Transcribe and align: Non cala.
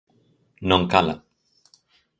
Non 0.69 0.83
cala. 0.91 1.15